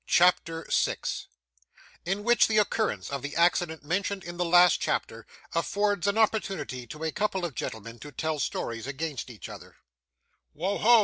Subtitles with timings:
[0.07, 1.27] CHAPTER 6
[2.05, 6.87] In which the Occurrence of the Accident mentioned in the last Chapter, affords an Opportunity
[6.87, 9.75] to a couple of Gentlemen to tell Stories against each other
[10.55, 10.99] 'Wo ho!